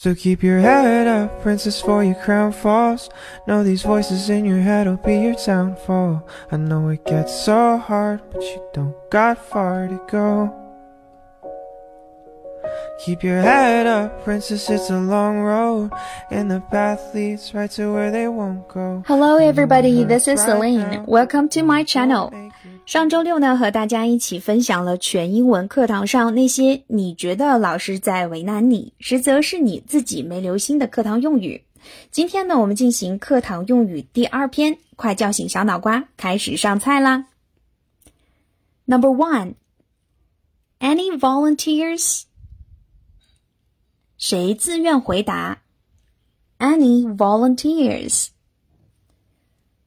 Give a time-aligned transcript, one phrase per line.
[0.00, 3.10] So keep your head up, princess, for your crown falls.
[3.46, 6.26] Know these voices in your head will be your downfall.
[6.50, 10.56] I know it gets so hard, but you don't got far to go.
[13.04, 15.90] Keep your head up, princess, it's a long road,
[16.30, 19.02] and the path leads right to where they won't go.
[19.06, 21.04] Hello, everybody, this is Celine.
[21.04, 22.49] Welcome to my channel.
[22.90, 31.62] 上周六呢，和大家一起分享了全英文课堂上那些你觉得老师在为难你，实则是你自己没留心的课堂用语。
[32.10, 37.26] 今天呢，我们进行课堂用语第二篇，快叫醒小脑瓜，开始上菜啦。
[38.86, 39.54] Number one,
[40.80, 42.22] any volunteers？
[44.18, 45.62] 谁自愿回答
[46.58, 48.30] ？Any volunteers?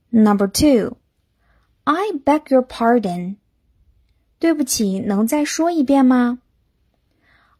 [0.10, 0.96] Number two.
[1.85, 3.37] I beg your pardon.
[4.39, 6.41] 对不起，能再说一遍吗？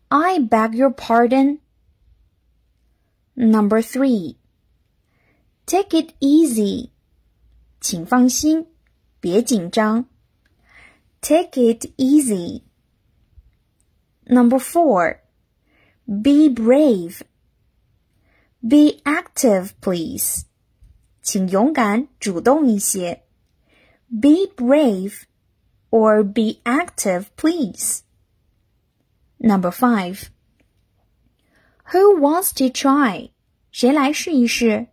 [0.09, 1.59] I beg your pardon.
[3.35, 4.37] Number three.
[5.67, 6.91] Take it easy.
[7.81, 8.67] 请放心，
[9.21, 10.07] 别紧张。
[11.21, 12.63] Take it easy.
[14.25, 15.19] Number four.
[16.05, 17.21] Be brave.
[18.61, 20.43] Be active, please.
[21.23, 23.22] 请勇敢，主动一些。
[24.13, 25.27] be brave
[25.91, 28.03] or be active, please.
[29.41, 30.31] Number five.
[31.93, 33.31] Who wants to try?
[33.71, 34.89] 谁来试一试?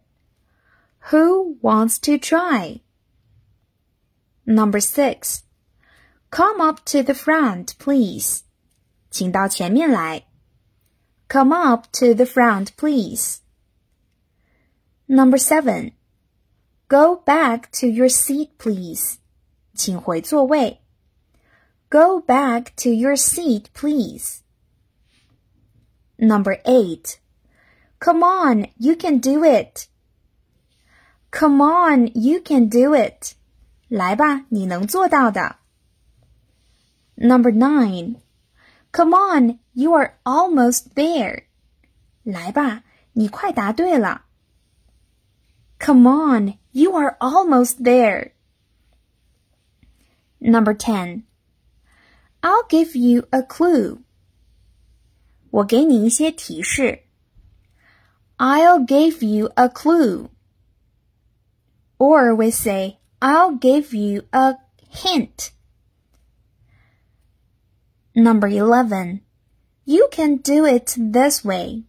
[1.11, 2.81] Who wants to try?
[4.45, 5.41] Number six.
[6.29, 8.41] Come up to the front, please.
[9.09, 10.25] 请到前面来.
[11.27, 13.39] Come up to the front, please.
[15.07, 15.93] Number seven.
[16.89, 19.17] Go back to your seat, please.
[19.73, 20.81] 请回座位.
[21.89, 24.41] Go back to your seat, please.
[26.17, 27.17] Number eight.
[27.99, 29.87] Come on, you can do it.
[31.31, 33.33] Come on, you can do it.
[33.89, 35.57] 来吧，你能做到的.
[37.15, 38.17] Number nine.
[38.91, 41.43] Come on, you are almost there.
[42.23, 44.23] 来吧，你快答对了.
[45.79, 48.33] Come on, you are almost there.
[50.39, 51.23] Number 10.
[52.43, 53.99] I'll give you a clue.
[55.49, 57.03] 我给你一些提示.
[58.37, 60.29] I'll give you a clue.
[61.97, 64.57] Or we say, I'll give you a
[64.91, 65.51] hint.
[68.13, 69.21] Number 11.
[69.85, 71.83] You can do it this way.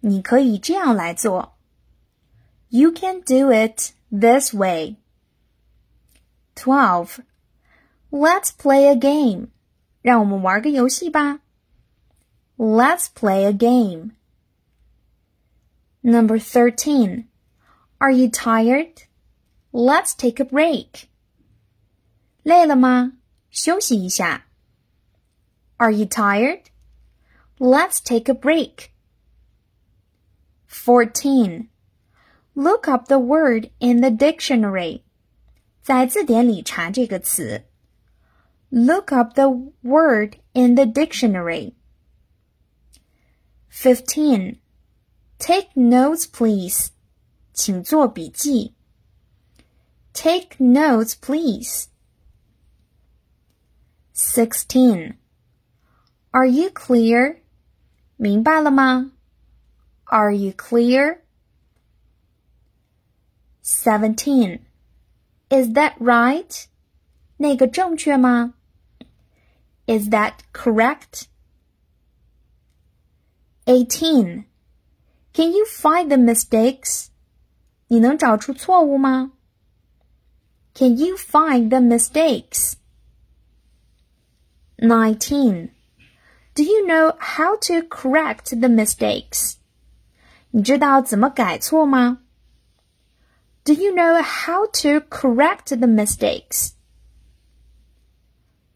[0.00, 1.54] 你可以这样来做.
[2.70, 4.96] You can do it this way.
[6.56, 7.20] 12.
[8.10, 9.48] Let's play a game.
[10.02, 11.40] 让我们玩个游戏吧.
[12.56, 14.12] Let's play a game.
[16.02, 17.26] Number 13.
[17.98, 19.04] Are you tired?
[19.72, 21.08] Let's take a break.
[22.42, 23.12] 累了吗？
[23.50, 24.46] 休息一下.
[25.76, 26.64] Are you tired?
[27.58, 28.90] Let's take a break.
[30.68, 31.68] 14.
[32.54, 35.02] Look up the word in the dictionary.
[35.82, 37.64] 在字典里查这个词。
[38.70, 39.48] Look up the
[39.82, 41.74] word in the dictionary.
[43.68, 44.58] 15.
[45.38, 46.90] Take notes, please.
[47.52, 48.74] 请做笔记.
[50.12, 51.86] Take notes, please.
[54.12, 55.16] 16.
[56.32, 57.38] Are you clear?
[58.16, 59.12] 明白了吗?
[60.04, 61.20] Are you clear?
[63.64, 64.60] 17.
[65.50, 66.66] Is that right?
[67.38, 68.54] 那个正确吗?
[69.86, 71.26] Is that correct?
[73.66, 74.44] 18.
[75.32, 77.08] Can you find the mistakes?
[77.88, 79.32] 你能找出错误吗?
[80.74, 82.74] Can you find the mistakes?
[84.78, 85.70] 19.
[86.54, 89.54] Do you know how to correct the mistakes?
[90.50, 92.22] 你知道怎么改错吗?
[93.64, 96.74] Do you know how to correct the mistakes?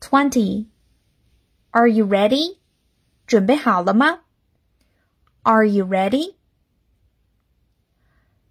[0.01, 0.69] 20.
[1.73, 2.59] Are you ready?
[3.27, 4.21] 准备好了吗?
[5.43, 6.37] Are you ready?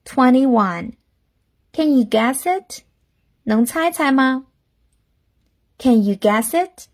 [0.05, 0.97] 21.
[1.71, 2.83] Can you guess it?
[3.43, 4.45] 能猜猜吗?
[5.77, 6.87] Can you guess it?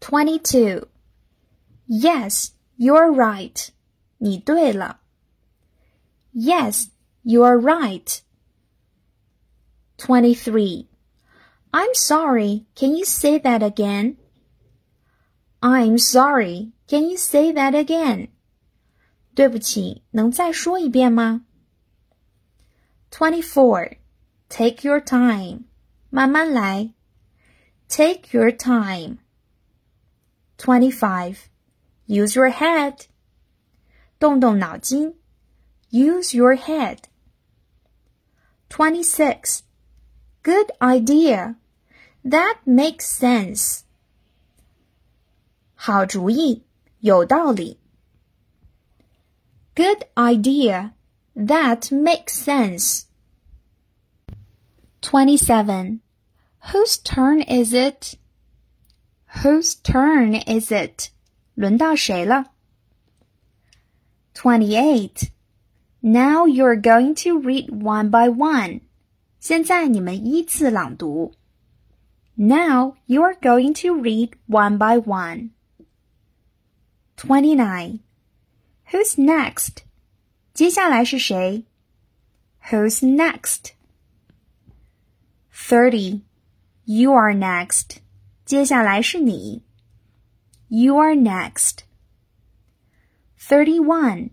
[0.00, 0.88] 22.
[1.86, 3.70] Yes, you're right.
[4.18, 5.00] 你对了.
[6.34, 6.88] Yes,
[7.22, 8.22] you are right.
[9.98, 10.88] 23.
[11.72, 12.66] I'm sorry.
[12.74, 14.16] Can you say that again?
[15.62, 16.72] I'm sorry.
[16.86, 18.28] Can you say that again?
[19.34, 21.44] 对不起，能再说一遍吗？
[23.10, 23.96] Twenty-four.
[24.48, 25.64] Take your time.
[26.10, 26.92] 慢慢来。
[27.88, 29.18] Take your time.
[30.58, 31.38] Twenty-five.
[32.06, 33.06] Use your head.
[34.18, 35.14] 动动脑筋。
[35.90, 36.98] Use your head.
[38.68, 39.62] Twenty-six.
[40.42, 41.56] Good idea.
[42.24, 43.82] That makes sense.
[45.74, 46.62] 好主意，
[47.00, 47.78] 有道理。
[49.74, 50.92] Good idea.
[51.36, 53.04] That makes sense.
[55.02, 56.00] 27.
[56.72, 58.16] Whose turn is it?
[59.42, 61.10] Whose turn is it?
[61.54, 62.52] 轮到谁了？
[64.34, 65.30] 28.
[66.00, 68.80] Now you're going to read one by one.
[69.40, 71.32] 现在你们依次朗读。
[72.36, 75.50] Now you're going to read one by one.
[77.16, 78.00] 29.
[78.90, 79.84] Who's next?
[80.52, 81.64] 接下来是谁？
[82.70, 83.72] Who's next?
[85.52, 86.22] Thirty.
[86.84, 87.98] You are next.
[88.44, 89.62] 接下来是你。
[90.68, 91.84] You are next.
[93.38, 94.30] Thirty-one.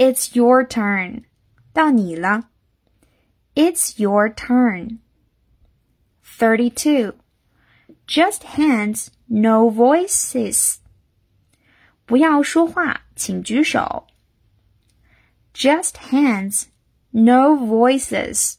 [0.00, 1.24] It's your turn.
[1.72, 2.48] 到你了。
[3.54, 4.98] It's your turn.
[6.38, 7.14] Thirty-two.
[8.06, 10.76] Just hands, no voices.
[12.04, 14.06] 不要说话，请举手。
[15.54, 16.66] Just hands,
[17.10, 18.56] no voices.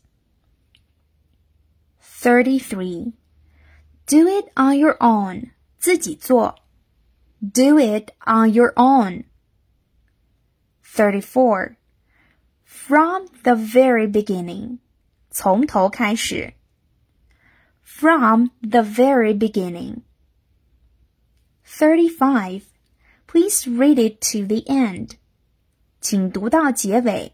[2.01, 3.13] 33.
[4.07, 5.51] Do it on your own.
[5.77, 6.55] 自己做.
[7.39, 9.25] Do it on your own.
[10.91, 11.77] 34.
[12.63, 14.79] From the very beginning.
[15.31, 16.53] 从头开始.
[17.83, 20.01] From the very beginning.
[21.63, 22.63] 35.
[23.27, 25.17] Please read it to the end.
[26.01, 27.33] 请读到结尾.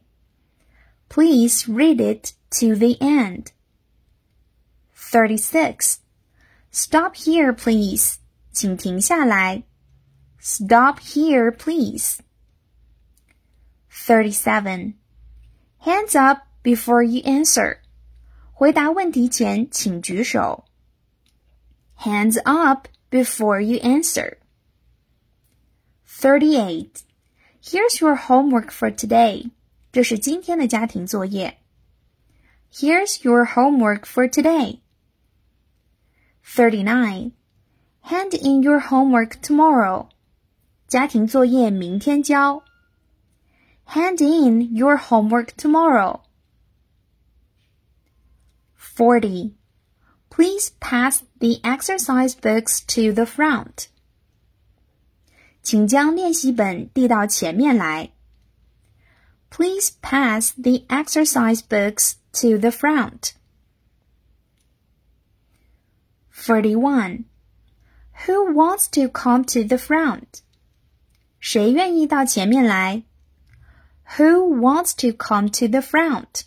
[1.07, 3.51] Please read it to the end.
[4.95, 5.99] 36.
[6.71, 8.15] Stop here, please.
[8.51, 9.63] 请停下来.
[10.39, 12.17] Stop here, please.
[14.07, 14.93] 37.
[15.79, 17.77] Hands up before you answer.
[18.53, 20.65] 回答问题前请举手.
[21.97, 24.37] Hands up before you answer.
[26.07, 27.03] 38.
[27.61, 29.51] Here's your homework for today.
[29.91, 31.57] 这是今天的家庭作业.
[32.71, 34.79] Here's your homework for today.
[36.43, 37.31] 39.
[38.01, 40.07] Hand in your homework tomorrow.
[40.87, 42.63] 家庭作业明天交.
[43.87, 46.21] Hand in your homework tomorrow.
[48.75, 49.55] 40.
[50.29, 53.89] Please pass the exercise books to the front.
[55.61, 58.11] 请将练习本递到前面来。
[59.49, 63.33] Please pass the exercise books to the front.
[66.31, 67.25] 41.
[68.25, 70.41] Who wants to come to the front?
[71.39, 73.03] 谁愿意到前面来
[74.17, 76.45] ？Who wants to come to the front?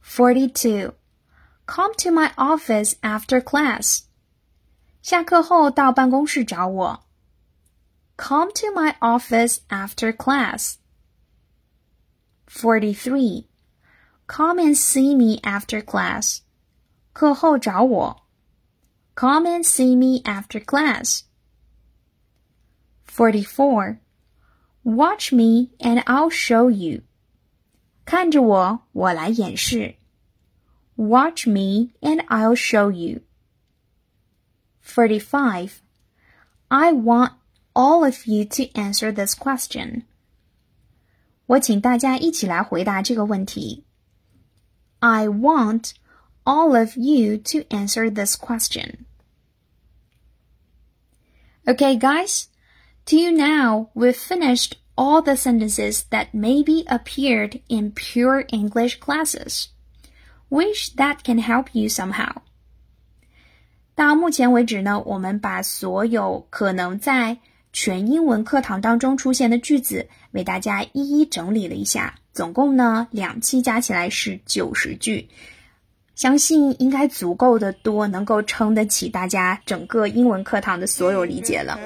[0.00, 0.94] 42.
[1.66, 4.02] Come to my office after class.
[5.02, 7.04] 下课后到办公室找我。
[8.16, 10.76] Come to my office after class.
[12.46, 13.46] 43.
[14.26, 16.40] Come and see me after class.
[17.12, 18.26] 课后找我。
[19.14, 21.22] Come and see me after class.
[23.06, 23.98] 44.
[24.84, 27.02] Watch me and I'll show you.
[28.04, 29.96] 看着我，我来演示。
[30.96, 33.22] Watch me and I'll show you.
[34.82, 35.80] 45.
[36.68, 37.32] I want
[37.74, 40.04] all of you to answer this question.
[41.46, 43.84] 我请大家一起来回答这个问题。
[45.00, 45.92] I want
[46.44, 49.06] all of you to answer this question.
[51.64, 52.46] Okay, guys,
[53.06, 59.68] to you now, we've finished all the sentences that maybe appeared in pure English classes.
[60.50, 62.42] Wish that can help you somehow.
[63.94, 67.38] 到目前为止呢，我们把所有可能在
[67.72, 75.28] 全英文课堂当中出现的句子为大家一一整理了一下，总共呢两期加起来是九十句。
[76.14, 81.78] 相信应该足够的多，能够撑得起大家整个英文课堂的所有理解了。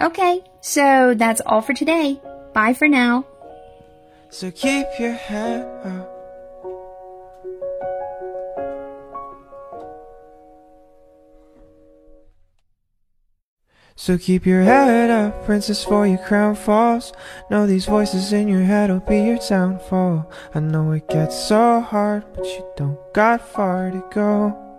[0.00, 2.20] Okay, so that's all for today.
[2.54, 3.26] Bye for now.
[4.30, 6.20] So keep your head up.
[13.96, 15.44] So keep your head up.
[15.44, 17.12] princess, for your crown falls.
[17.50, 20.32] Know these voices in your head will be your downfall.
[20.54, 24.69] I know it gets so hard, but you don't got far to go.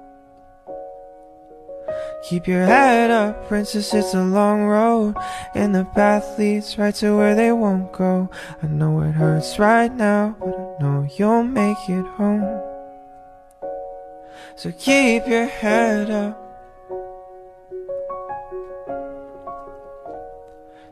[2.23, 5.15] Keep your head up, princess, it's a long road
[5.55, 8.29] And the path leads right to where they won't go.
[8.61, 12.61] I know it hurts right now, but I know you'll make it home.
[14.55, 16.37] So keep your head up.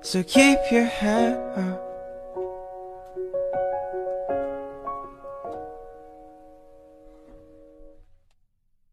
[0.01, 1.88] So keep your head up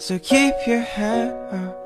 [0.00, 1.79] So keep your head up